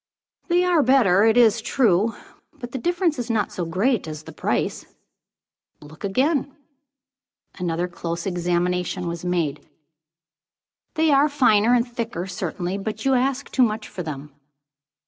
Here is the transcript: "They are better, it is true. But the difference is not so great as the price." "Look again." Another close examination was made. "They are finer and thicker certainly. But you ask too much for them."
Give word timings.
"They 0.47 0.63
are 0.63 0.81
better, 0.81 1.25
it 1.25 1.37
is 1.37 1.61
true. 1.61 2.15
But 2.53 2.71
the 2.71 2.79
difference 2.79 3.19
is 3.19 3.29
not 3.29 3.51
so 3.51 3.65
great 3.65 4.07
as 4.07 4.23
the 4.23 4.31
price." 4.31 4.83
"Look 5.79 6.03
again." 6.03 6.55
Another 7.59 7.87
close 7.87 8.25
examination 8.25 9.07
was 9.07 9.23
made. 9.23 9.69
"They 10.95 11.11
are 11.11 11.29
finer 11.29 11.75
and 11.75 11.87
thicker 11.87 12.25
certainly. 12.25 12.79
But 12.79 13.05
you 13.05 13.13
ask 13.13 13.51
too 13.51 13.61
much 13.61 13.87
for 13.87 14.01
them." 14.01 14.33